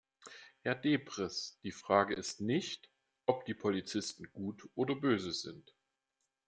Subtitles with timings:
[0.61, 2.89] Herr Deprez, die Frage ist nicht,
[3.27, 5.75] ob die Polizisten gut oder böse sind.